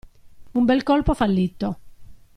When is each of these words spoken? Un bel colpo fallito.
Un 0.59 0.65
bel 0.69 0.81
colpo 0.89 1.13
fallito. 1.19 1.69